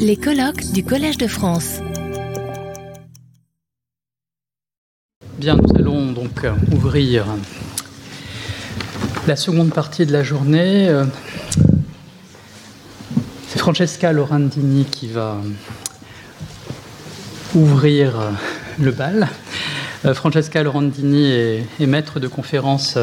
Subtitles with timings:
[0.00, 1.78] Les colloques du Collège de France.
[5.38, 7.26] Bien, nous allons donc euh, ouvrir
[9.28, 10.88] la seconde partie de la journée.
[10.88, 11.04] Euh,
[13.46, 15.36] c'est Francesca Laurandini qui va
[17.54, 18.14] ouvrir
[18.80, 19.28] le bal.
[20.04, 22.98] Euh, Francesca Laurandini est, maître de conférences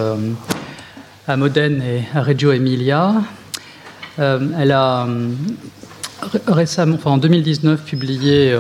[1.26, 3.14] à Modène et à Reggio Emilia.
[4.18, 5.08] elle a
[6.48, 8.58] récemment, en 2019, publié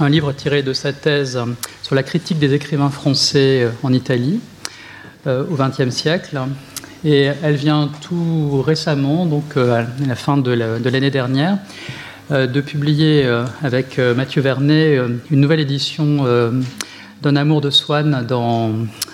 [0.00, 1.40] un livre tiré de sa thèse
[1.82, 4.40] sur la critique des écrivains français en Italie
[5.26, 6.38] au XXe siècle.
[7.04, 11.58] Et elle vient tout récemment, donc euh, à la fin de l'année dernière,
[12.30, 14.98] euh, de publier euh, avec Mathieu Vernet
[15.30, 16.24] une nouvelle édition
[17.22, 18.70] d'un amour de Swann dans,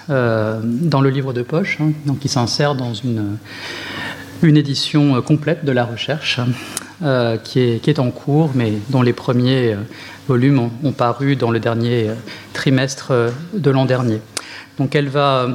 [0.09, 3.37] dans le livre de poche, hein, donc qui s'insère dans une
[4.57, 6.41] édition complète de la recherche
[7.45, 9.77] qui, est, qui, est, en cours, mais dont les premiers
[10.27, 12.11] volumes ont, paru dans le dernier
[12.53, 13.13] trimestre
[13.53, 14.21] de l'an dernier.
[14.79, 15.49] Donc elle va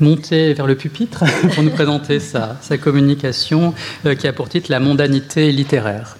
[0.00, 1.24] monter vers le pupitre
[1.54, 3.74] pour nous présenter sa, communication
[4.04, 6.16] euh, qui a pour titre La mondanité littéraire.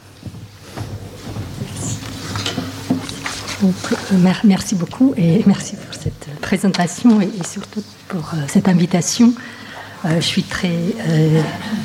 [3.65, 3.69] Euh,
[4.45, 9.33] merci beaucoup et merci pour cette présentation et, surtout pour euh, cette invitation.
[10.17, 10.73] Je suis très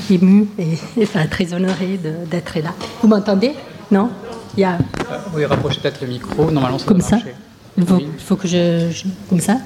[0.10, 2.74] émue et, enfin, très honorée d'être là.
[3.02, 3.54] Vous m'entendez?
[3.92, 4.10] Non?
[4.58, 4.78] Il y a...
[5.34, 6.52] Oui, rapprochez peut-être le micro.
[6.52, 7.20] Normalement, ça Comme ça?
[7.78, 9.58] il faut, que je, je, Comme ça?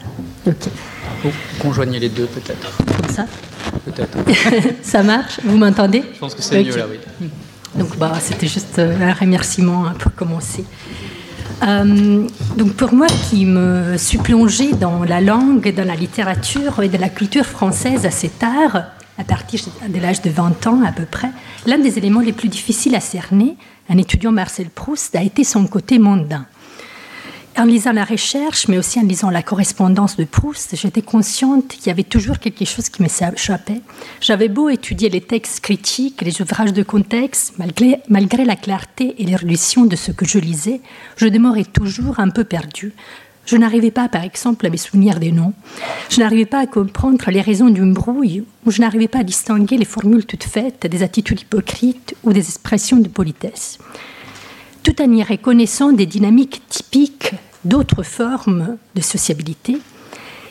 [0.46, 0.54] Ok.
[1.24, 2.78] Vous conjoignez les deux peut-être.
[3.02, 3.26] Comme ça?
[3.84, 4.18] Peut-être.
[4.84, 5.40] ça marche?
[5.44, 6.04] Vous m'entendez?
[6.14, 7.30] Je pense que c'est mieux là, oui.
[7.76, 10.64] Donc bah, c'était juste euh, un remerciement hein, pour commencer.
[11.64, 16.90] Euh, donc pour moi qui me suis plongée dans la langue, dans la littérature et
[16.90, 18.84] dans la culture française assez tard,
[19.18, 21.30] à partir de l'âge de 20 ans à peu près,
[21.66, 23.56] l'un des éléments les plus difficiles à cerner,
[23.90, 26.46] un étudiant Marcel Proust, a été son côté mondain
[27.58, 31.88] en lisant la recherche, mais aussi en lisant la correspondance de Proust, j'étais consciente qu'il
[31.88, 33.82] y avait toujours quelque chose qui me m'échappait.
[34.20, 39.26] J'avais beau étudier les textes critiques, les ouvrages de contexte, malgré, malgré la clarté et
[39.26, 40.82] l'érudition de ce que je lisais,
[41.16, 42.94] je demeurais toujours un peu perdue.
[43.46, 45.54] Je n'arrivais pas, par exemple, à me souvenir des noms.
[46.10, 49.78] Je n'arrivais pas à comprendre les raisons d'une brouille, ou je n'arrivais pas à distinguer
[49.78, 53.78] les formules toutes faites, des attitudes hypocrites ou des expressions de politesse
[54.86, 57.32] tout en y reconnaissant des dynamiques typiques
[57.66, 59.78] d'autres formes de sociabilité,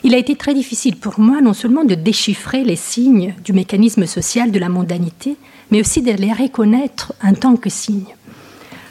[0.03, 4.05] il a été très difficile pour moi non seulement de déchiffrer les signes du mécanisme
[4.05, 5.35] social de la mondanité,
[5.71, 8.13] mais aussi de les reconnaître en tant que signes.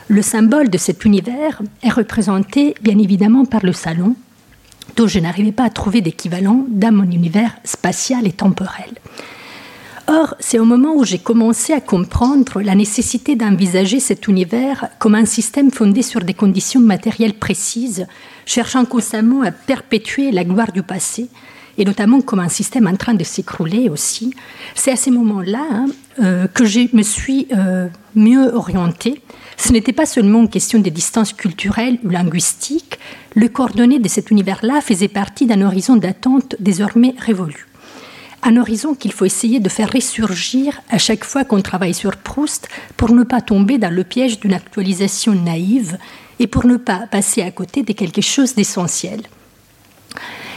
[0.08, 4.16] Le symbole de cet univers est représenté bien évidemment par le salon,
[4.96, 8.90] dont je n'arrivais pas à trouver d'équivalent dans mon univers spatial et temporel.
[10.06, 15.14] Or, c'est au moment où j'ai commencé à comprendre la nécessité d'envisager cet univers comme
[15.14, 18.06] un système fondé sur des conditions matérielles précises,
[18.44, 21.28] cherchant constamment à perpétuer la gloire du passé,
[21.78, 24.34] et notamment comme un système en train de s'écrouler aussi.
[24.74, 25.86] C'est à ces moments-là hein,
[26.22, 29.22] euh, que je me suis euh, mieux orientée.
[29.56, 32.98] Ce n'était pas seulement une question de distance culturelle ou linguistique,
[33.34, 37.66] le coordonné de cet univers-là faisait partie d'un horizon d'attente désormais révolu
[38.44, 42.68] un horizon qu'il faut essayer de faire ressurgir à chaque fois qu'on travaille sur Proust
[42.96, 45.98] pour ne pas tomber dans le piège d'une actualisation naïve
[46.38, 49.22] et pour ne pas passer à côté de quelque chose d'essentiel.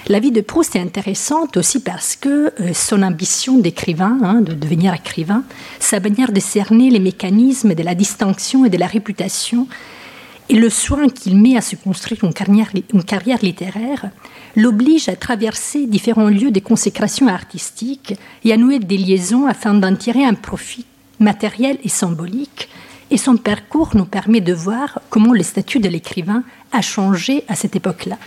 [0.08, 4.54] La vie de Proust est intéressante aussi parce que euh, son ambition d'écrivain, hein, de
[4.54, 5.44] devenir écrivain,
[5.80, 9.68] sa manière de cerner les mécanismes de la distinction et de la réputation,
[10.50, 14.10] et le soin qu'il met à se construire une carrière, littéraire
[14.56, 19.96] l'oblige à traverser différents lieux de consécration artistique et à nouer des liaisons afin d'en
[19.96, 20.86] tirer un profit
[21.20, 22.70] matériel et symbolique.
[23.12, 27.56] Et son parcours nous permet de voir comment le statut de l'écrivain a changé à
[27.56, 28.18] cette époque-là.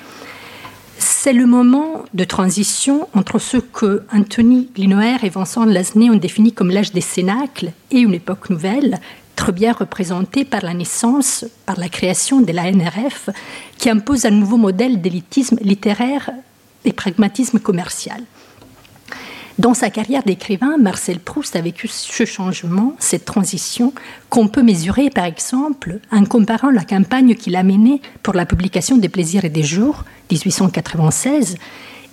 [0.98, 6.53] C'est le moment de transition entre ce que Anthony Linoer et Vincent Lasné ont défini
[6.53, 9.00] comme l'âge des cénacles et une époque nouvelle,
[9.49, 13.31] bien représentée par la naissance, par la création de la NRF,
[13.78, 16.31] qui impose un nouveau modèle d'élitisme littéraire
[16.84, 18.22] et pragmatisme commercial.
[19.59, 23.92] Dans sa carrière d'écrivain, Marcel Proust a vécu ce changement, cette transition,
[24.31, 28.97] qu'on peut mesurer par exemple en comparant la campagne qu'il a menée pour la publication
[28.97, 31.57] des Plaisirs et des Jours, 1896,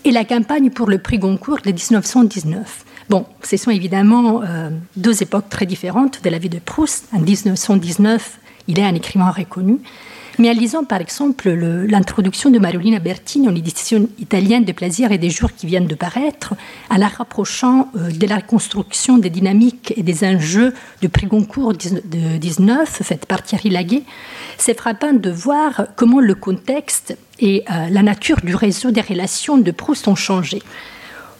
[0.04, 2.86] et la campagne pour le prix Goncourt de 1919.
[3.10, 7.08] Bon, ce sont évidemment euh, deux époques très différentes de la vie de Proust.
[7.14, 9.80] En 1919, il est un écrivain reconnu.
[10.40, 15.18] Mais en lisant par exemple l'introduction de Mariolina Bertini en édition italienne de Plaisir et
[15.18, 16.54] des jours qui viennent de paraître,
[16.90, 21.74] en la rapprochant euh, de la reconstruction des dynamiques et des enjeux du prix Goncourt
[21.74, 24.04] de 19, faite par Thierry Laguet,
[24.58, 29.58] c'est frappant de voir comment le contexte et euh, la nature du réseau des relations
[29.58, 30.62] de Proust ont changé.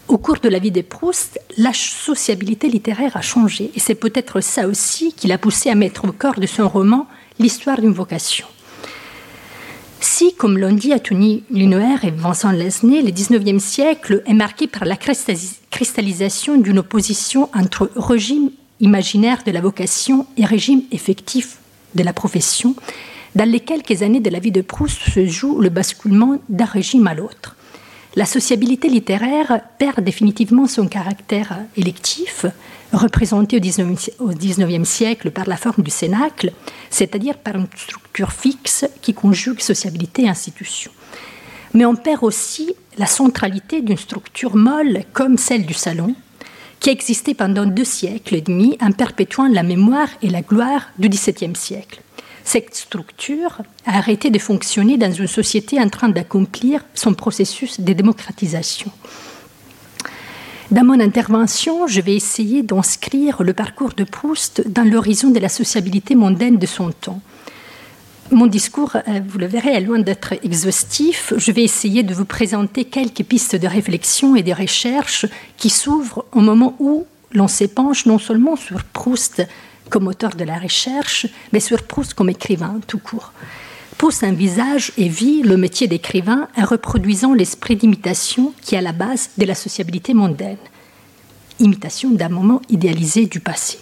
[0.08, 4.40] Au cours de la vie de Proust, la sociabilité littéraire a changé, et c'est peut-être
[4.40, 7.08] ça aussi qui l'a poussé à mettre au cœur de son roman
[7.40, 8.48] l'histoire d'une vocation.
[10.00, 14.86] Si, comme l'ont dit Tony Linoer et Vincent Lesnay, le XIXe siècle est marqué par
[14.86, 21.58] la cristallisation d'une opposition entre régime imaginaire de la vocation et régime effectif
[21.96, 22.76] de la profession,
[23.36, 27.08] dans les quelques années de la vie de Proust se joue le basculement d'un régime
[27.08, 27.57] à l'autre.
[28.18, 32.48] La sociabilité littéraire perd définitivement son caractère électif,
[32.92, 36.52] représenté au XIXe siècle par la forme du cénacle,
[36.90, 40.90] c'est-à-dire par une structure fixe qui conjugue sociabilité et institution.
[41.76, 46.16] Mais on perd aussi la centralité d'une structure molle comme celle du salon,
[46.80, 50.90] qui a existé pendant deux siècles et demi en perpétuant la mémoire et la gloire
[50.98, 52.02] du XVIIe siècle.
[52.48, 57.92] Cette structure a arrêté de fonctionner dans une société en train d'accomplir son processus de
[57.92, 58.90] démocratisation.
[60.72, 65.50] Dans mon intervention, je vais essayer d'inscrire le parcours de Proust dans l'horizon de la
[65.50, 67.20] sociabilité mondaine de son temps.
[68.32, 71.34] Mon discours, euh, vous le verrez, est loin d'être exhaustif.
[71.36, 75.26] Je vais essayer de vous présenter quelques pistes de réflexion et de recherche
[75.58, 79.46] qui s'ouvrent au moment où l'on s'épanche non seulement sur Proust
[79.90, 83.34] comme auteur de la recherche, mais sur Proust comme écrivain tout court.
[83.98, 88.92] Proust envisage et vit le métier d'écrivain en reproduisant l'esprit d'imitation qui est à la
[88.92, 90.58] base de la sociabilité mondaine,
[91.60, 93.80] imitation d'un moment idéalisé du passé.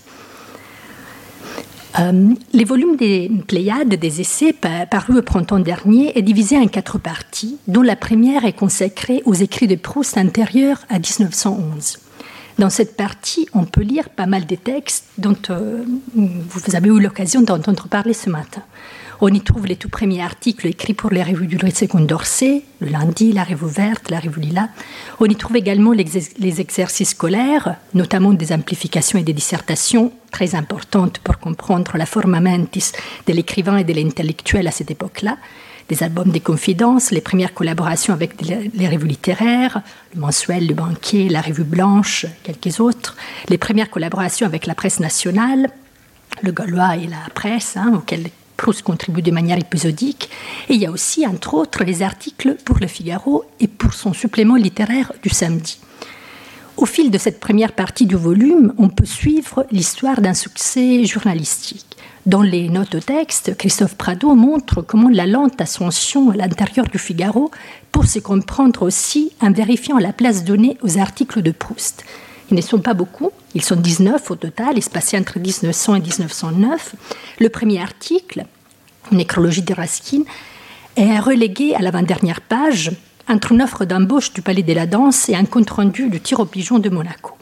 [1.99, 6.97] Euh, les volumes des Pléiades des essais parus au printemps dernier est divisé en quatre
[6.97, 11.99] parties, dont la première est consacrée aux écrits de Proust antérieurs à 1911.
[12.57, 15.83] Dans cette partie, on peut lire pas mal de textes dont euh,
[16.15, 18.61] vous avez eu l'occasion d'entendre parler ce matin.
[19.21, 23.31] On y trouve les tout premiers articles écrits pour les revues du d'Orsay, le lundi,
[23.31, 24.69] la revue verte, la revue lila.
[25.19, 31.19] On y trouve également les exercices scolaires, notamment des amplifications et des dissertations très importantes
[31.19, 32.91] pour comprendre la forma mentis
[33.27, 35.37] de l'écrivain et de l'intellectuel à cette époque-là
[35.89, 39.81] des albums des confidences, les premières collaborations avec les revues littéraires,
[40.13, 43.15] le mensuel, le banquier, la revue blanche, quelques autres,
[43.49, 45.69] les premières collaborations avec la presse nationale,
[46.41, 50.29] le Gaulois et la presse, hein, auxquelles Proust contribue de manière épisodique.
[50.69, 54.13] Et il y a aussi, entre autres, les articles pour Le Figaro et pour son
[54.13, 55.79] supplément littéraire du samedi.
[56.77, 61.94] Au fil de cette première partie du volume, on peut suivre l'histoire d'un succès journalistique.
[62.25, 66.97] Dans les notes au texte, Christophe Prado montre comment la lente ascension à l'intérieur du
[66.97, 67.51] Figaro
[67.91, 72.03] pour se comprendre aussi en vérifiant la place donnée aux articles de Proust.
[72.49, 76.95] Ils ne sont pas beaucoup, ils sont 19 au total, espacés entre 1900 et 1909.
[77.39, 78.45] Le premier article,
[79.11, 80.23] Nécrologie de Raskin,
[80.95, 82.91] est relégué à l'avant-dernière page
[83.29, 86.45] entre une offre d'embauche du Palais de la Danse et un compte-rendu du tir au
[86.45, 87.34] pigeon de Monaco.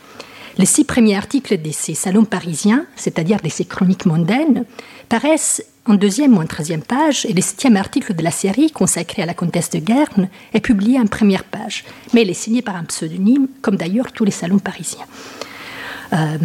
[0.58, 4.66] Les six premiers articles de ces salons parisiens, c'est-à-dire de ces chroniques mondaines,
[5.10, 9.22] paraissent en deuxième ou en troisième page, et le septième article de la série, consacré
[9.22, 11.84] à la comtesse de Guernes, est publié en première page,
[12.14, 15.06] mais il est signé par un pseudonyme, comme d'ailleurs tous les salons parisiens.
[16.14, 16.38] Euh,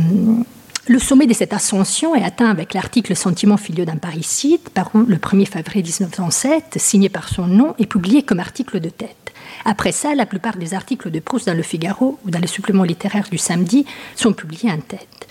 [0.88, 5.16] le sommet de cette ascension est atteint avec l'article Sentiment filiaux d'un parricide, paru le
[5.16, 9.32] 1er février 1907, signé par son nom et publié comme article de tête.
[9.70, 12.84] Après ça, la plupart des articles de Proust dans le Figaro ou dans les suppléments
[12.84, 13.84] littéraires du samedi
[14.16, 15.28] sont publiés en tête.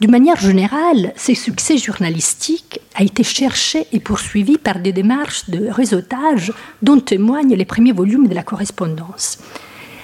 [0.00, 5.68] D'une manière générale, ce succès journalistique a été cherché et poursuivi par des démarches de
[5.68, 9.40] réseautage dont témoignent les premiers volumes de la correspondance.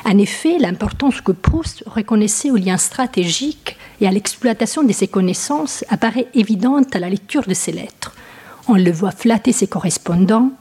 [0.04, 5.82] En effet, l'importance que Proust reconnaissait aux liens stratégiques et à l'exploitation de ses connaissances
[5.88, 8.12] apparaît évidente à la lecture de ses lettres.
[8.68, 10.52] On le voit flatter ses correspondants,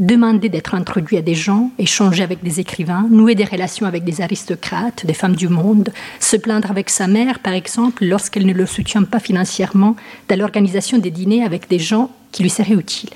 [0.00, 4.22] demander d'être introduit à des gens, échanger avec des écrivains, nouer des relations avec des
[4.22, 8.66] aristocrates, des femmes du monde, se plaindre avec sa mère, par exemple, lorsqu'elle ne le
[8.66, 9.94] soutient pas financièrement,
[10.28, 13.10] dans l'organisation des dîners avec des gens qui lui seraient utiles.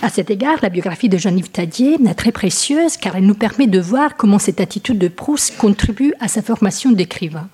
[0.00, 3.66] À cet égard, la biographie de Jean-Yves Tadier est très précieuse car elle nous permet
[3.66, 7.48] de voir comment cette attitude de Proust contribue à sa formation d'écrivain.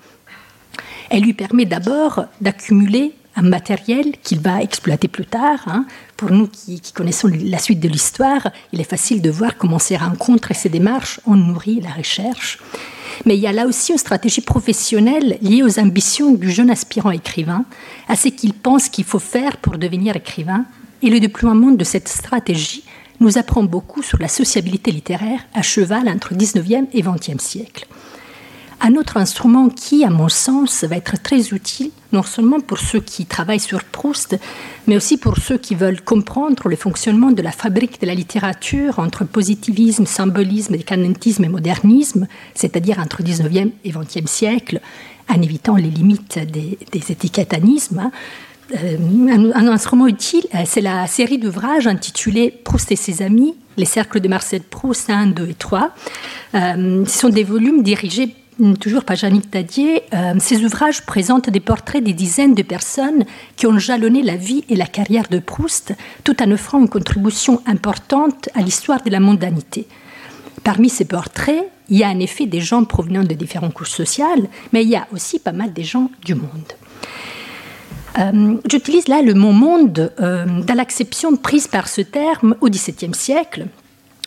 [1.09, 5.59] Elle lui permet d'abord d'accumuler un matériel qu'il va exploiter plus tard.
[5.67, 5.85] Hein.
[6.17, 9.97] Pour nous qui, connaissons la suite de l'histoire, il est facile de voir comment ces
[9.97, 12.59] rencontres et ces démarches ont nourri la recherche.
[13.25, 17.11] Mais il y a là aussi une stratégie professionnelle liée aux ambitions du jeune aspirant
[17.11, 17.65] écrivain,
[18.07, 20.65] à ce qu'il pense qu'il faut faire pour devenir écrivain,
[21.01, 22.83] et le déploiement de cette stratégie
[23.19, 27.87] nous apprend beaucoup sur la sociabilité littéraire à cheval entre 19e et 20e siècle.
[28.83, 32.99] Un autre instrument qui, à mon sens, va être très utile, non seulement pour ceux
[32.99, 34.39] qui travaillent sur Proust,
[34.87, 38.97] mais aussi pour ceux qui veulent comprendre le fonctionnement de la fabrique de la littérature
[38.97, 44.81] entre positivisme, symbolisme, décadentisme et modernisme, c'est-à-dire entre 19e et 20e siècle,
[45.29, 47.99] en évitant les limites des, des étiquettanismes.
[47.99, 48.11] Hein.
[48.75, 48.97] Euh,
[49.53, 54.21] un, instrument utile, euh, c'est la série d'ouvrages intitulée Proust et ses amis, les cercles
[54.21, 55.91] de Marcel Proust 1, 2 et 3.
[56.55, 58.33] Euh, ce sont des volumes dirigés
[58.79, 63.67] toujours par Janine Tadier, euh, ces ouvrages présentent des portraits des dizaines de personnes qui
[63.67, 65.93] ont jalonné la vie et la carrière de Proust,
[66.23, 69.87] tout en offrant une contribution importante à l'histoire de la mondanité.
[70.63, 74.47] Parmi ces portraits, il y a en effet des gens provenant de différentes couches sociales,
[74.73, 76.73] mais il y a aussi pas mal des gens du monde.
[78.19, 83.15] Euh, j'utilise là le mot monde euh, dans l'acception prise par ce terme au XVIIe
[83.15, 83.67] siècle,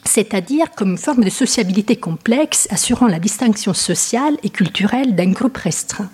[0.04, 5.56] c'est-à-dire comme une forme de sociabilité complexe assurant la distinction sociale et culturelle d'un groupe
[5.56, 6.10] restreint.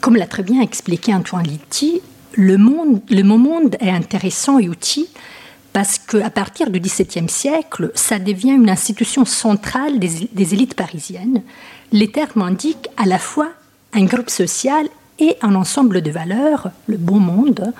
[0.00, 2.00] Comme l'a très bien expliqué Antoine Litti,
[2.32, 5.06] le, mot monde est intéressant et utile
[5.72, 11.42] parce qu'à partir du XVIIe siècle, ça devient une institution centrale des, des élites parisiennes.
[11.92, 13.48] Les termes indiquent à la fois
[13.92, 14.86] un groupe social
[15.18, 17.72] et un ensemble de valeurs, le bon monde,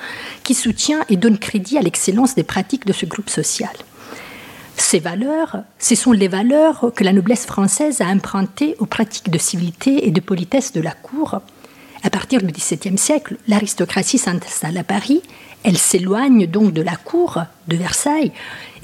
[0.42, 3.74] qui soutient et donne crédit à l'excellence des pratiques de ce groupe social.
[4.76, 9.38] Ces valeurs, ce sont les valeurs que la noblesse française a empruntées aux pratiques de
[9.38, 11.40] civilité et de politesse de la cour.
[12.02, 15.22] À partir du XVIIe siècle, l'aristocratie s'installe à Paris,
[15.64, 18.30] elle s'éloigne donc de la cour de Versailles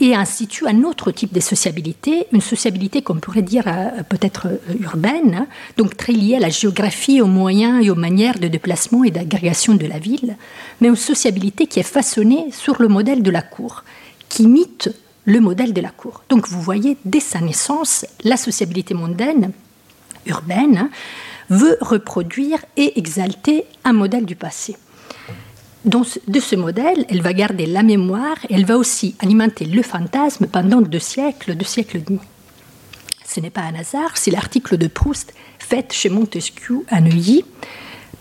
[0.01, 4.75] et institue un autre type de sociabilité, une sociabilité qu'on pourrait dire euh, peut-être euh,
[4.81, 5.47] urbaine, hein,
[5.77, 9.75] donc très liée à la géographie, aux moyens et aux manières de déplacement et d'agrégation
[9.75, 10.37] de la ville,
[10.81, 13.85] mais une sociabilité qui est façonnée sur le modèle de la cour,
[14.29, 14.91] qui imite
[15.25, 16.25] le modèle de la cour.
[16.29, 19.53] Donc vous voyez, dès sa naissance, la sociabilité mondaine,
[20.27, 20.91] urbaine, hein,
[21.49, 24.77] veut reproduire et exalter un modèle du passé.
[25.85, 30.47] de ce modèle, elle va garder la mémoire et elle va aussi alimenter le fantasme
[30.47, 32.21] pendant deux siècles, deux siècles et demi.
[33.27, 37.45] Ce n'est pas un hasard si l'article de Proust, fait chez Montesquieu à Neuilly,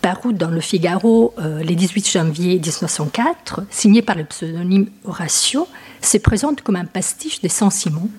[0.01, 5.67] paru dans le Figaro euh, le 18 janvier 1904, signé par le pseudonyme Horatio,
[6.01, 8.09] se présente comme un pastiche de Saint-Simon.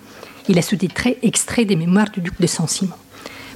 [0.48, 2.94] Il est sous-titré Extrait des mémoires du duc de Saint-Simon.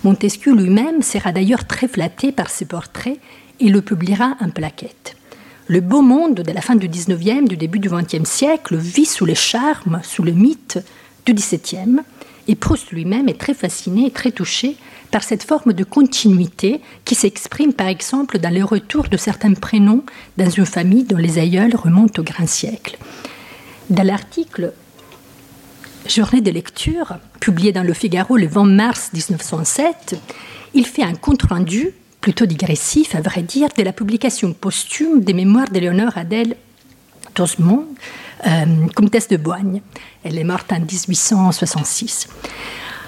[0.03, 3.19] Montesquieu lui-même sera d'ailleurs très flatté par ses portraits
[3.61, 5.17] et le publiera en plaquette.
[5.69, 9.25] Le beau monde de la fin du 19e, du début du 20e siècle vit sous
[9.25, 10.79] les charmes, sous le mythe
[11.25, 12.01] du 17e,
[12.49, 14.77] et Proust lui-même est très fasciné et très touché
[15.11, 20.05] par cette forme de continuité qui s'exprime par exemple dans le retour de certains prénoms
[20.37, 22.99] dans une famille dont les aïeuls remontent au grand siècle.
[23.91, 24.73] Dans l'article
[26.09, 30.15] Journée de lecture, publié dans le Figaro le 20 mars 1907,
[30.75, 35.69] il fait un compte-rendu, plutôt digressif à vrai dire, de la publication posthume des mémoires
[35.69, 36.57] d'Éléonore Adèle
[37.35, 37.87] d'Osmond,
[38.47, 39.83] euh, comtesse de Boigne.
[40.23, 42.29] Elle est morte en 1866.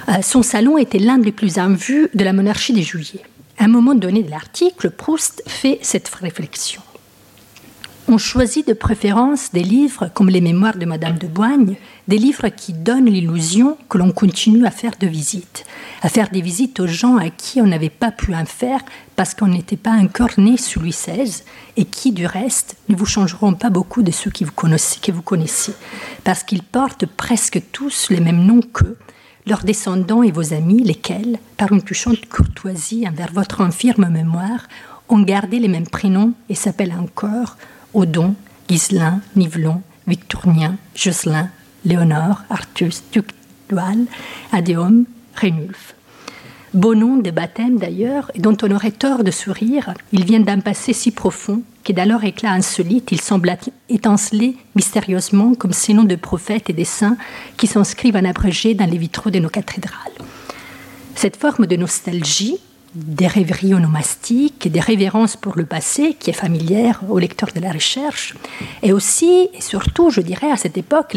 [0.08, 3.22] Euh, son salon était l'un des plus en vue de la monarchie des Juillet.
[3.58, 6.80] À un moment donné de l'article, Proust fait cette réflexion
[8.10, 11.76] on choisit de préférence des livres comme les Mémoires de Madame de Boigne,
[12.08, 15.66] des livres qui donnent l'illusion que l'on continue à faire de visites,
[16.00, 18.80] à faire des visites aux gens à qui on n'avait pas pu en faire
[19.14, 21.42] parce qu'on n'était pas encore né sous Louis XVI
[21.76, 25.22] et qui, du reste, ne vous changeront pas beaucoup de ceux qui vous que vous
[25.22, 25.74] connaissez
[26.24, 28.96] parce qu'ils portent presque tous les mêmes noms qu'eux,
[29.48, 34.68] leurs descendants et vos amis, lesquels, par une touchante courtoisie envers votre infirme mémoire,
[35.08, 37.56] ont gardé les mêmes prénoms et s'appellent encore
[37.94, 38.34] Odon,
[38.68, 41.48] Ghislain, Nivelon, Victournien, Jocelyn,
[41.84, 43.28] Léonore, Artus, Duc
[44.52, 45.94] Adéum, Rénulf.
[46.74, 50.60] Beau nom de baptême d'ailleurs, et dont on aurait tort de sourire, il vient d'un
[50.60, 53.56] passé si profond qu'est d'alors éclat insolite, il semble
[53.88, 57.16] étinceler mystérieusement comme ces noms de prophètes et de saints
[57.56, 59.96] qui s'inscrivent en abrégé dans les vitraux de nos cathédrales.
[61.14, 62.58] Cette forme de nostalgie,
[62.94, 67.72] des rêveries onomastiques, des révérences pour le passé, qui est familière au lecteur de la
[67.72, 68.34] recherche,
[68.82, 71.14] et aussi, et surtout, je dirais, à cette époque,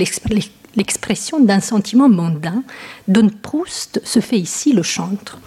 [0.76, 2.64] l'expression d'un sentiment mondain
[3.08, 5.38] dont Proust se fait ici le chantre.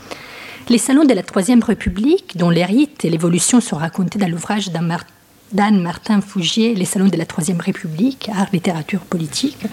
[0.68, 4.70] Les salons de la Troisième République, dont les rites et l'évolution sont racontés dans l'ouvrage
[4.70, 9.66] d'Anne Martin Fougier, Les salons de la Troisième République, art, littérature, politique,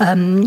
[0.00, 0.44] euh,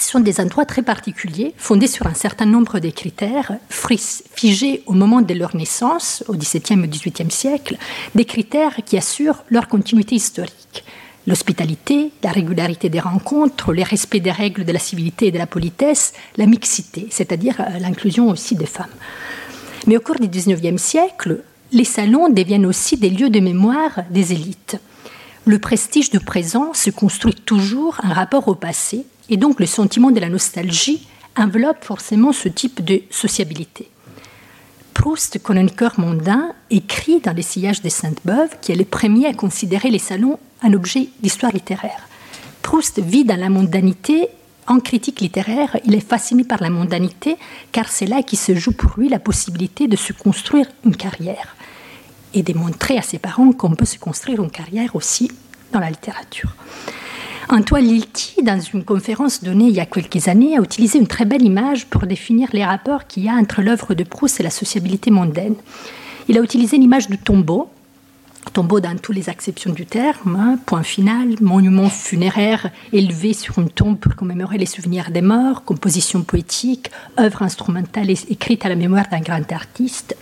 [0.00, 5.20] sont des endroits très particuliers, fondés sur un certain nombre de critères, figés au moment
[5.20, 7.76] de leur naissance, au XVIIe et XVIIIe siècle,
[8.14, 10.84] des critères qui assurent leur continuité historique.
[11.28, 15.46] L'hospitalité, la régularité des rencontres, le respect des règles de la civilité et de la
[15.46, 18.86] politesse, la mixité, c'est-à-dire euh, l'inclusion aussi des femmes.
[19.86, 24.32] Mais au cours du XIXe siècle, les salons deviennent aussi des lieux de mémoire des
[24.32, 24.78] élites.
[25.44, 30.10] Le prestige du présent se construit toujours un rapport au passé, et donc le sentiment
[30.10, 31.06] de la nostalgie
[31.36, 33.90] enveloppe forcément ce type de sociabilité.
[34.98, 39.90] Proust, chroniqueur mondain, écrit dans Les sillages des Sainte-Beuve qui est le premier à considérer
[39.90, 42.08] les salons un objet d'histoire littéraire.
[42.62, 44.26] Proust vit dans la mondanité.
[44.66, 47.36] En critique littéraire, il est fasciné par la mondanité
[47.70, 51.54] car c'est là qu'il se joue pour lui la possibilité de se construire une carrière
[52.34, 55.30] et de montrer à ses parents qu'on peut se construire une carrière aussi
[55.72, 56.56] dans la littérature.
[57.50, 61.24] Antoine Lilti, dans une conférence donnée il y a quelques années, a utilisé une très
[61.24, 64.50] belle image pour définir les rapports qu'il y a entre l'œuvre de Proust et la
[64.50, 65.54] sociabilité mondaine.
[66.28, 67.70] Il a utilisé l'image du tombeau,
[68.52, 73.70] tombeau dans toutes les acceptions du terme, hein, point final, monument funéraire élevé sur une
[73.70, 79.06] tombe pour commémorer les souvenirs des morts, composition poétique, œuvre instrumentale écrite à la mémoire
[79.10, 80.14] d'un grand artiste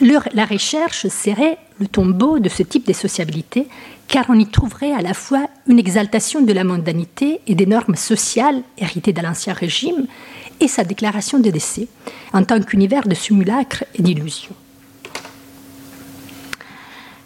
[0.00, 3.66] la recherche serait le tombeau de ce type de sociabilité,
[4.10, 7.94] car on y trouverait à la fois une exaltation de la mondanité et des normes
[7.94, 10.06] sociales héritées de l'Ancien Régime,
[10.58, 11.86] et sa déclaration de décès,
[12.34, 14.50] en tant qu'univers de simulacre et d'illusion.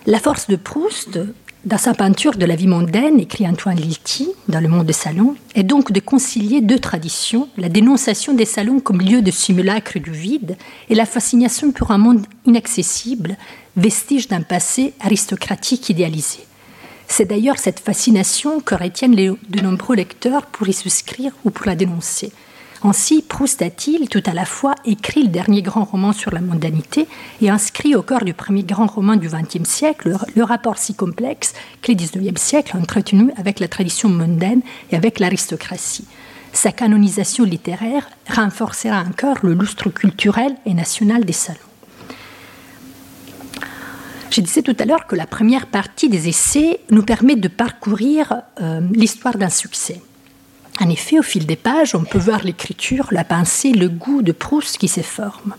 [0.07, 1.19] La force de Proust,
[1.65, 5.37] dans sa peinture de la vie mondaine, écrit Antoine Lilti dans Le Monde des Salons,
[5.55, 10.13] est donc de concilier deux traditions, la dénonciation des salons comme lieu de simulacre du
[10.13, 10.59] vide
[10.91, 13.39] et la fascination pour un monde inaccessible,
[13.75, 16.41] vestige d'un passé aristocratique idéalisé.
[17.17, 21.77] C'est d'ailleurs cette fascination que retiennent de nombreux lecteurs pour y souscrire ou pour la
[21.77, 22.33] dénoncer.
[22.83, 27.07] Ainsi, Proust a-t-il tout à la fois écrit le dernier grand roman sur la mondanité
[27.41, 31.53] et inscrit au cœur du premier grand roman du XXe siècle le, rapport si complexe
[31.83, 36.09] que le XIXe siècle a entretenu avec la tradition mondaine et avec l'aristocratie.
[36.53, 41.74] Sa canonisation littéraire renforcera encore le lustre culturel et national des salons.
[44.35, 48.43] Je disais tout à l'heure que la première partie des essais nous permet de parcourir
[48.61, 50.03] euh, l'histoire d'un succès.
[50.81, 54.33] En effet, au fil des pages, on peut voir l'écriture, la pensée, le goût de
[54.33, 55.55] Proust qui se forme.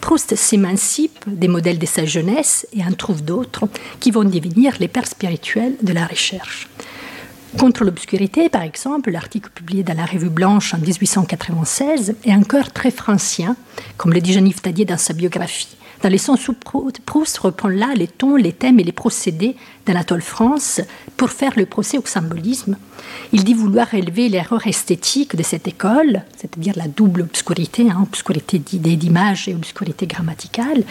[0.00, 3.68] Proust s'émancipe des modèles de sa jeunesse et en trouve d'autres
[4.00, 6.68] qui vont devenir les pères spirituels de la recherche.
[7.56, 12.90] Contre l'obscurité, par exemple, l'article publié dans la Revue Blanche en 1896 est encore très
[12.90, 13.54] francien,
[13.96, 16.54] comme le dit Jean-Yves Tadier dans sa biographie dans le sens où
[17.06, 19.56] Proust reprend là les tons, les thèmes et les procédés
[19.86, 20.80] d'Anatole France
[21.16, 22.76] pour faire le procès au symbolisme.
[23.32, 28.58] Il dit vouloir élever l'erreur esthétique de cette école, c'est-à-dire la double obscurité, hein, obscurité
[28.58, 30.84] d'idées, d'images et obscurité grammaticale,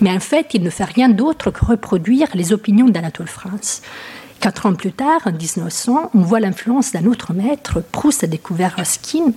[0.00, 3.82] mais en fait, il ne fait rien d'autre que reproduire les opinions d'Anatole France.
[4.40, 7.82] Quatre ans plus tard, en 1900, on voit l'influence d'un autre maître.
[7.92, 9.32] Proust a découvert Ruskin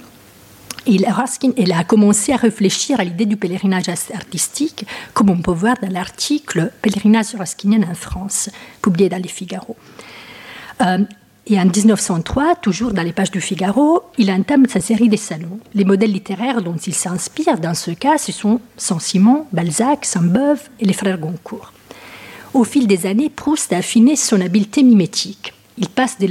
[0.86, 5.76] il, Raskin, a commencé à réfléchir à l'idée du pèlerinage artistique, comme on peut voir
[5.82, 8.50] dans l'article Pèlerinage raskinien en France,
[8.82, 9.76] publié dans les Figaro.
[10.82, 11.00] Euh,
[11.46, 15.60] et en 1903, toujours dans les pages du Figaro, il entame sa série des salons.
[15.74, 20.86] Les modèles littéraires dont il s'inspire dans ce cas, ce sont Saint-Simon, Balzac, Saint-Beuve et
[20.86, 21.74] les frères Goncourt.
[22.54, 25.54] Au fil des années, Proust a affiné son habileté mimétique.
[25.78, 26.28] Il passe de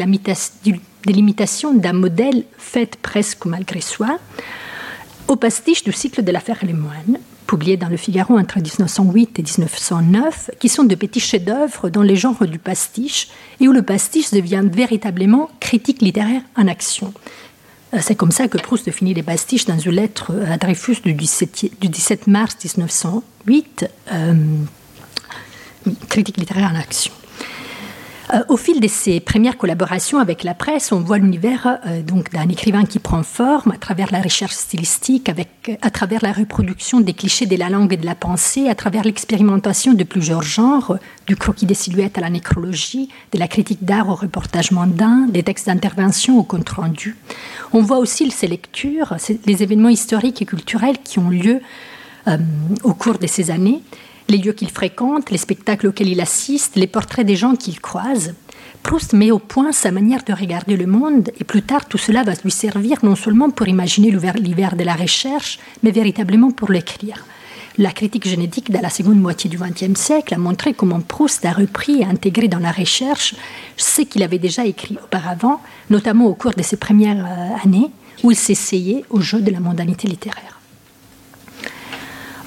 [1.07, 4.19] l'imitation d'un modèle fait presque malgré soi
[5.29, 9.43] au pastiche du cycle de l'affaire Les Moines, publié dans le Figaro entre 1908 et
[9.43, 13.29] 1909, qui sont de petits chefs-d'œuvre dans les genres du pastiche
[13.61, 17.12] et où le pastiche devient véritablement critique littéraire en action.
[17.95, 21.15] Euh, c'est comme ça que Proust définit les pastiches dans une lettre à Dreyfus du
[21.15, 24.35] 17, mars 1908, euh,
[26.09, 27.12] critique littéraire en action.
[28.33, 32.31] Euh, au fil de ses premières collaborations avec la presse, on voit l'univers euh, donc
[32.33, 37.01] d'un écrivain qui prend forme à travers la recherche stylistique, avec, à travers la reproduction
[37.01, 40.97] des clichés de la langue et de la pensée, à travers l'expérimentation de plusieurs genres,
[41.27, 45.42] du croquis des silhouettes à la nécrologie, de la critique d'art au reportage mondain, des
[45.42, 47.16] textes d'intervention au compte rendu.
[47.75, 49.14] On voit aussi ses lectures,
[49.47, 51.61] les événements historiques et culturels qui ont lieu
[52.29, 52.38] euh,
[52.83, 53.83] au cours de ces années
[54.29, 58.35] les lieux qu'il fréquente, les spectacles auxquels il assiste, les portraits des gens qu'il croise.
[58.83, 62.25] Proust met au point sa manière de regarder le monde et plus tard tout cela
[62.25, 67.25] va lui servir non seulement pour imaginer l'hiver de la recherche, mais véritablement pour l'écrire.
[67.79, 71.53] La critique génétique de la seconde moitié du XXe siècle a montré comment Proust a
[71.53, 73.35] repris et intégré dans la recherche
[73.79, 77.91] ce qu'il avait déjà écrit auparavant, notamment au cours de ses premières euh, années
[78.23, 80.62] où il s'essayait au jeu de la mondanité littéraire.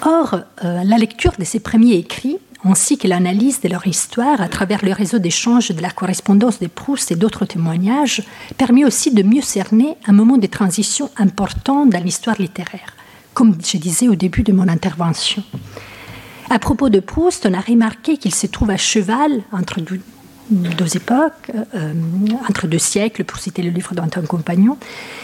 [0.05, 4.47] Or, euh, la lecture de ses premiers écrits, ainsi que l'analyse de leur histoire à
[4.47, 8.21] travers le réseau d'échange de la correspondance de Proust et d'autres témoignages,
[8.55, 12.95] permet aussi de mieux cerner un moment de transition important dans l'histoire littéraire,
[13.33, 15.43] comme je disais au début de mon intervention.
[16.51, 19.79] À propos de Proust, on a remarqué qu'il se trouve à cheval entre
[20.49, 21.93] deux époques, euh,
[22.47, 24.77] entre deux siècles, pour citer le livre d'Antoine Compagnon,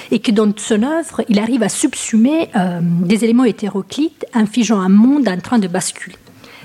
[0.10, 4.90] et que dans son œuvre, il arrive à subsumer euh, des éléments hétéroclites, infligeant un
[4.90, 6.16] monde en train de basculer.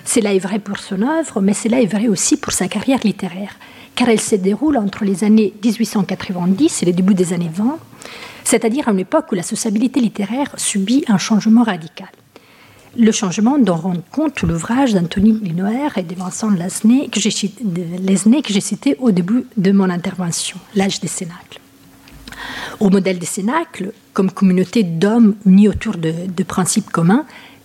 [0.04, 3.56] Cela est vrai pour son œuvre, mais cela est vrai aussi pour sa carrière littéraire,
[3.94, 7.78] car elle se déroule entre les années 1890 et le début des années 20,
[8.44, 12.08] c'est-à-dire à une époque où la sociabilité littéraire subit un changement radical
[12.98, 18.96] le changement dont rend compte l'ouvrage d'Anthony Linoer et de Vincent Lesnay que j'ai cité
[18.98, 21.60] au début de mon intervention, L'âge des cénacles.
[22.80, 27.24] Au modèle des cénacles, comme communauté d'hommes unis autour de, principes communs,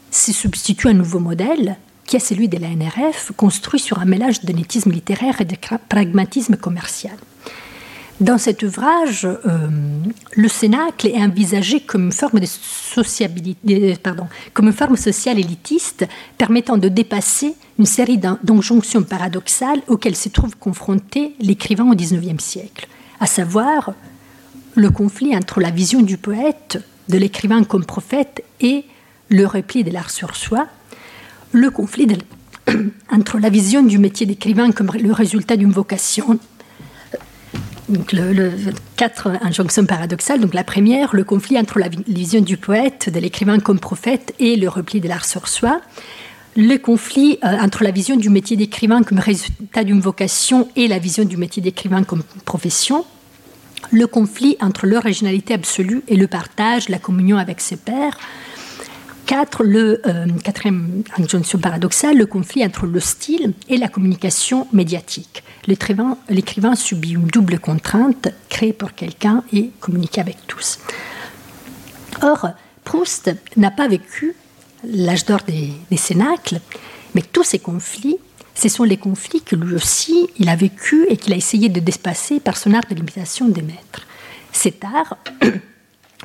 [0.09, 4.41] se substitue un nouveau modèle qui est celui de la NRF, construit sur un mélange
[4.41, 5.55] de littéraire et de
[5.87, 7.15] pragmatisme commercial.
[8.21, 9.67] Dans cet ouvrage, euh,
[10.35, 16.05] le Cénacle est envisagé comme une forme de sociabilité, pardon, comme une forme sociale élitiste
[16.37, 22.87] permettant de dépasser une série d'injonctions paradoxales auxquelles se trouve confronté l'écrivain au XIXe siècle,
[23.19, 23.95] à savoir
[24.75, 26.77] le conflit entre la vision du poète,
[27.09, 28.85] de l'écrivain comme prophète et
[29.29, 30.67] le repli de l'art sur soi,
[31.53, 32.05] le conflit
[33.11, 36.37] entre la vision du métier d'écrivain comme le résultat d'une vocation
[37.91, 38.51] donc le,
[38.95, 40.39] quatre injonctions paradoxales.
[40.39, 44.55] Donc la première, le conflit entre la vision du poète, de l'écrivain comme prophète, et
[44.55, 45.81] le repli de l'art sur soi.
[46.57, 50.99] Le conflit euh, entre la vision du métier d'écrivain comme résultat d'une vocation et la
[50.99, 53.05] vision du métier d'écrivain comme profession.
[53.91, 58.17] Le conflit entre l'originalité absolue et le partage, la communion avec ses pairs.
[59.63, 66.75] Le euh, quatrième injonction paradoxale, le conflit entre le style et la communication médiatique l'écrivain
[66.75, 70.79] subit une double contrainte, créer pour quelqu'un et communiquer avec tous.
[72.21, 72.49] Or,
[72.83, 74.35] Proust n'a pas vécu
[74.83, 76.59] l'âge d'or des, des, Cénacles,
[77.13, 78.17] mais tous ces conflits,
[78.55, 81.79] ce sont les conflits que lui aussi, il a vécu et qu'il a essayé de
[81.79, 84.07] dépasser par son art de l'imitation des maîtres.
[84.51, 85.17] Cet art,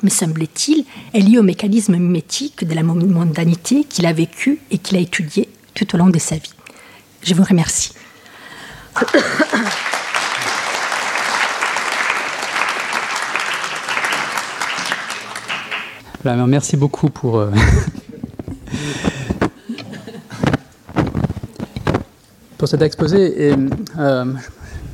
[0.03, 4.97] me semble-t-il, est lié au mécanisme mimétique de la mondanité qu'il a vécu et qu'il
[4.97, 6.53] a étudié tout au long de sa vie.
[7.23, 7.91] Je vous remercie.
[16.47, 17.39] merci beaucoup pour.
[17.39, 17.51] Euh,
[22.57, 23.49] pour cet exposé.
[23.49, 23.53] Et,
[23.99, 24.25] euh,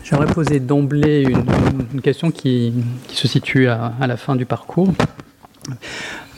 [0.04, 1.24] J'aimerais poser d'emblée
[1.94, 2.74] une, question qui,
[3.08, 4.94] se situe à, la fin du parcours.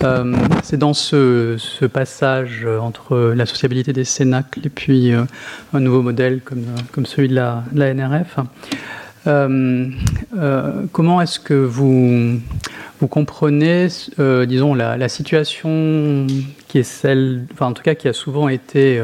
[0.03, 5.23] Euh, c'est dans ce, passage entre la sociabilité des cénacles et puis euh,
[5.73, 6.41] un nouveau modèle
[6.91, 8.37] comme, celui de la, NRF.
[9.25, 9.89] Euh,
[10.91, 12.39] comment est-ce que vous,
[13.09, 13.87] comprenez,
[14.45, 16.27] disons, la, situation
[16.67, 19.01] qui est celle, enfin en tout cas qui a souvent été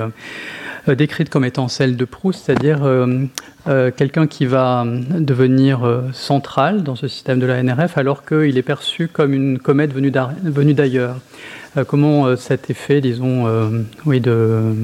[0.88, 3.26] décrite comme étant celle de Proust, c'est-à-dire euh,
[3.68, 8.64] euh, quelqu'un qui va devenir central dans ce système de la NRF alors qu'il est
[8.64, 10.12] perçu comme une comète venue
[10.74, 11.18] d'ailleurs.
[11.88, 13.48] comment cet effet, disons,
[14.06, 14.76] oui, de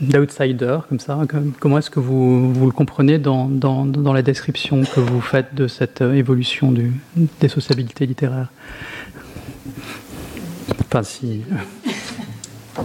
[0.00, 1.20] d'outsider, comme ça,
[1.60, 5.68] comment est-ce que vous, vous, le comprenez dans, dans, la description que vous faites de
[5.68, 6.74] cette évolution
[7.40, 8.48] des sociabilités littéraires?
[10.80, 11.42] Enfin, si.
[12.78, 12.84] En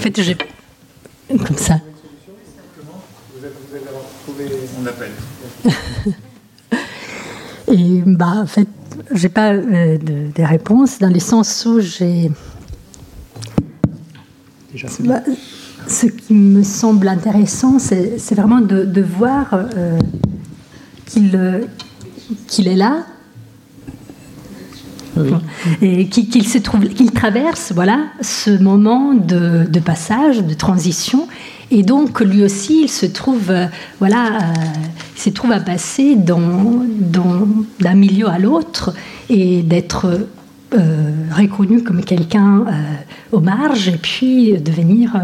[0.00, 0.36] fait, j'ai.
[1.28, 1.80] Comme ça.
[4.80, 5.12] On appelle.
[7.70, 8.68] Et bah, en fait,
[9.12, 12.30] j'ai pas euh, de, des réponses dans le sens où j'ai.
[15.00, 15.20] Bah,
[15.86, 19.98] ce qui me semble intéressant, c'est vraiment de, de voir euh,
[21.06, 21.64] qu'il euh,
[22.46, 23.04] qu'il est là,
[25.82, 31.28] et qu'il se trouve, qu'il traverse, voilà, ce moment de, passage, de transition,
[31.70, 33.66] et donc lui aussi, il se trouve, euh,
[33.98, 34.54] voilà, euh,
[35.16, 36.84] se trouve à passer dans,
[37.80, 38.94] d'un milieu à l'autre
[39.28, 40.28] et d'être
[40.74, 42.72] euh, reconnu comme quelqu'un euh,
[43.32, 45.16] aux marges et puis devenir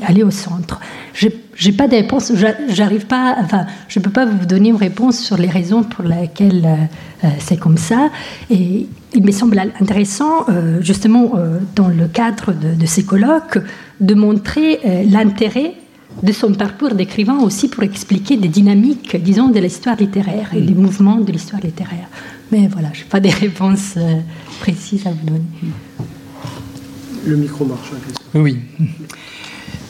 [0.00, 0.80] aller, au centre.
[1.12, 2.32] J'ai pas de réponse,
[2.70, 6.88] j'arrive pas, enfin, je peux pas vous donner une réponse sur les raisons pour lesquelles
[7.22, 8.08] euh, c'est comme ça.
[8.48, 10.46] Et il me semble intéressant,
[10.80, 11.34] justement,
[11.76, 13.58] dans le cadre de, ces colloques,
[14.00, 15.74] de montrer l'intérêt
[16.22, 20.74] de son parcours d'écrivain aussi pour expliquer des dynamiques, disons, de l'histoire littéraire et des
[20.74, 22.08] mouvements de l'histoire littéraire.
[22.54, 24.20] Mais voilà, je n'ai pas des réponses euh,
[24.60, 25.42] précises à vous donner.
[27.26, 27.90] Le micro marche.
[28.32, 28.58] Oui.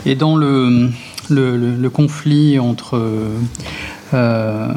[0.06, 0.88] Et dans le,
[1.28, 2.98] le, conflit entre,
[4.14, 4.68] euh,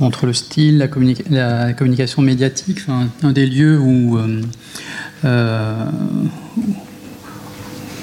[0.00, 0.88] entre le style, la,
[1.28, 2.80] la communication médiatique,
[3.22, 4.18] un des lieux où,
[5.26, 5.84] euh,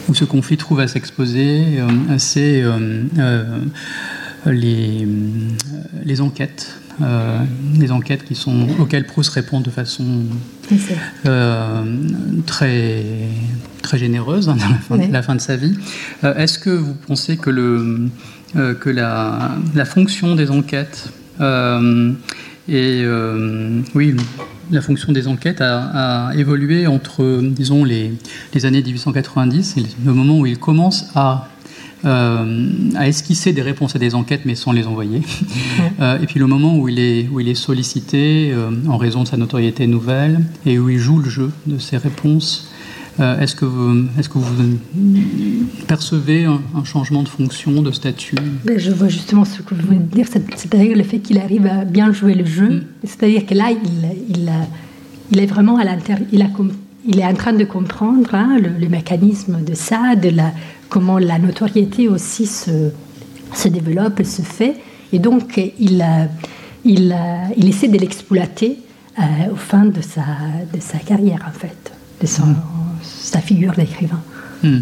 [0.08, 1.80] où ce conflit trouve à s'exposer,
[2.20, 2.64] c'est
[4.46, 5.08] les,
[6.06, 10.06] les enquêtes euh, des enquêtes qui sont, auxquelles Proust répond de façon
[11.26, 11.84] euh,
[12.46, 13.04] très,
[13.82, 14.58] très généreuse hein,
[14.90, 15.76] dans la fin, de sa vie.
[16.24, 18.10] Euh, est-ce que vous pensez que, le,
[18.54, 21.10] que la, la, fonction des enquêtes
[22.70, 23.04] et
[23.96, 24.16] oui,
[24.72, 28.12] la fonction des enquêtes a, évolué entre, disons, les,
[28.54, 31.50] les, années 1890 et le moment où il commence à
[32.04, 35.22] euh, à esquisser des réponses à des enquêtes mais sans les envoyer.
[36.00, 39.24] Euh, et puis le moment où il est, où il est sollicité euh, en raison
[39.24, 42.72] de sa notoriété nouvelle et où il joue le jeu de ses réponses.
[43.20, 44.52] est-ce que, vous, est-ce que vous
[45.88, 48.36] percevez un, changement de fonction, de statut?
[48.64, 51.86] Ben, Je vois justement ce que vous voulez dire, c'est-à-dire le fait qu'il arrive à
[51.86, 52.70] bien jouer le jeu.
[52.70, 52.84] Mm.
[53.04, 54.50] C'est-à-dire que là, il, il,
[55.32, 56.42] il est vraiment à l'intérieur, il,
[57.06, 60.52] il, est en train de comprendre hein, le, mécanisme de ça, de la,
[60.90, 62.92] comment la notoriété aussi se,
[63.54, 64.76] se développe se fait.
[65.14, 66.06] Et donc, il,
[66.86, 67.16] il,
[67.58, 68.80] il essaie de l'exploiter
[69.20, 70.22] euh, au fin de sa,
[70.74, 72.56] de sa carrière, en fait, de son,
[73.04, 74.22] sa figure d'écrivain.
[74.64, 74.80] Hmm.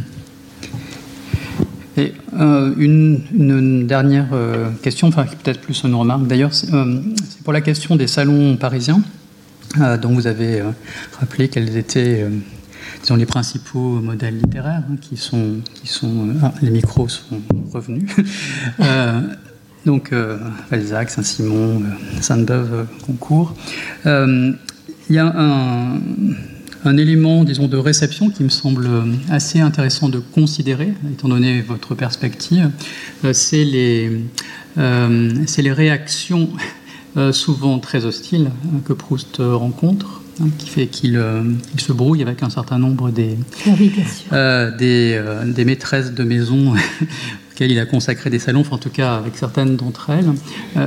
[1.97, 6.69] Et euh, une, dernière euh, question, enfin peut-être plus une remarque d'ailleurs, c'est
[7.43, 9.01] pour la question des salons parisiens,
[9.77, 10.63] dont vous avez
[11.19, 12.25] rappelé quels étaient
[13.03, 17.41] sont les principaux modèles littéraires hein, qui sont, qui sont euh, ah, les micros sont
[17.71, 18.09] revenus.
[18.79, 19.21] euh,
[19.85, 20.37] donc euh,
[20.69, 23.55] Balzac, Saint-Simon, euh, Sainte-Beuve, Concours.
[24.05, 25.99] Il y a un,
[26.85, 28.87] un, élément, disons, de réception qui me semble
[29.31, 32.69] assez intéressant de considérer, étant donné votre perspective,
[33.33, 34.21] c'est les,
[34.77, 36.49] les réactions
[37.31, 38.51] souvent très hostiles
[38.85, 41.43] que Proust rencontre Hein, qui fait qu'il euh,
[41.77, 43.71] se brouille avec un certain nombre des, ah
[44.31, 46.75] euh, des, euh, des, maîtresses de maison
[47.51, 50.31] auxquelles il a consacré des salons, enfin, en tout cas avec certaines d'entre elles.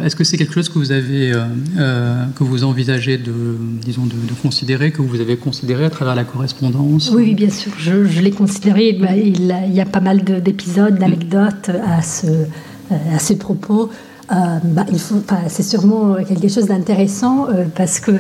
[0.05, 1.33] Est-ce que c'est quelque chose que vous avez,
[1.77, 3.33] que vous envisagez de,
[3.83, 7.11] disons, de, considérer, que vous avez considéré à travers la correspondance?
[7.11, 8.95] Oui, bien sûr, je, je l'ai considéré.
[8.95, 12.27] Bah, il, il, y a pas mal d'épisodes, d'anecdotes à ce,
[12.91, 13.91] à ces propos.
[14.33, 14.87] Euh, bah,
[15.49, 18.13] c'est sûrement quelque chose d'intéressant euh, parce que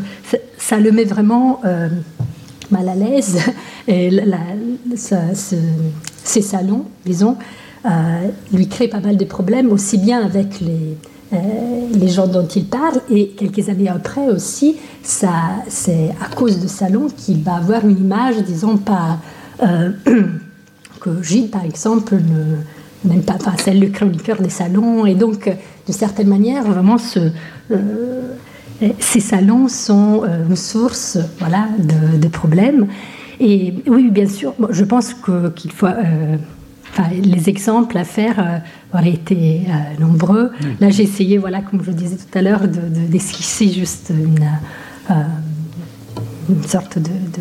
[0.58, 1.88] ça le met vraiment euh,
[2.70, 3.38] mal à l'aise.
[3.88, 4.10] Et
[4.94, 7.36] ces salons, disons,
[8.52, 13.28] lui créent pas mal de problèmes, aussi bien avec les, gens dont il parle, et
[13.30, 18.78] quelques années après aussi, c'est à cause de salons qu'il va avoir une image, disons,
[21.00, 22.58] que Gilles, par exemple, ne,
[23.04, 25.48] n'aime pas, enfin, c'est le chroniqueur des salons, et donc
[25.86, 27.30] de certaine manière, vraiment, ce,
[28.82, 32.86] euh, ces salons sont euh, une source voilà, de, problèmes.
[33.40, 35.14] Et oui, bien sûr, je pense
[35.56, 35.86] qu'il faut.
[35.86, 36.36] Euh,
[37.10, 38.60] les exemples à faire
[38.92, 39.62] auraient été
[39.98, 40.50] nombreux.
[40.78, 44.46] Là, j'ai essayé, voilà, comme je disais tout à l'heure, d'esquisser de, juste une,
[46.50, 47.40] une sorte de, de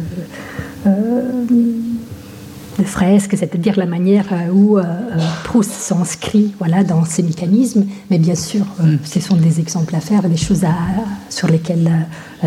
[2.84, 7.86] fresque, c'est-à-dire la manière euh, où euh, euh, Proust s'inscrit voilà, dans ces mécanismes.
[8.10, 8.97] Mais bien sûr, mm.
[9.03, 10.75] ce sont des exemples à faire, des choses à,
[11.29, 11.89] sur lesquelles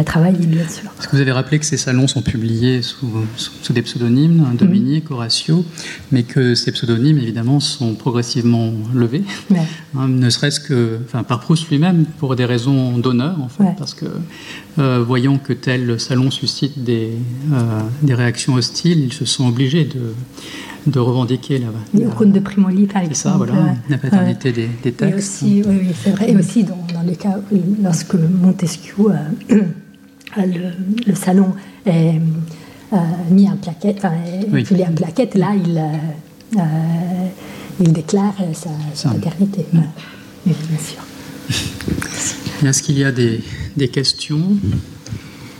[0.04, 0.90] travailler, bien sûr.
[0.98, 4.54] Est-ce que vous avez rappelé que ces salons sont publiés sous, sous, des pseudonymes, hein,
[4.58, 5.64] Dominique, Horatio,
[6.10, 9.22] mais que ces pseudonymes, évidemment, sont progressivement levés,
[9.54, 13.94] hein, ne serait-ce que enfin, par Proust lui-même, pour des raisons d'honneur, en fait, parce
[13.94, 14.06] que
[14.76, 17.12] voyant que tel salon suscite des,
[18.02, 20.13] des réactions hostiles, ils se sont obligés de
[20.87, 21.68] de revendiquer la.
[21.98, 23.14] Le compte de Primoli, par exemple.
[23.14, 25.18] C'est ça, voilà, la paternité des, des, textes.
[25.18, 26.31] aussi, oui, oui c'est vrai.
[26.31, 27.37] Et aussi dans, dans les cas,
[27.83, 29.07] lorsque Montesquieu,
[29.50, 29.62] euh,
[30.37, 30.70] le,
[31.07, 31.55] le, salon
[31.87, 32.20] est
[32.92, 32.96] euh,
[33.31, 34.12] mis en plaquette, enfin,
[34.53, 34.64] oui.
[34.87, 36.61] en plaquette, là, il, euh,
[37.81, 39.66] il déclare sa, sa paternité.
[39.72, 42.68] Oui, bien sûr.
[42.68, 43.40] Est-ce qu'il y a des,
[43.77, 44.57] des questions?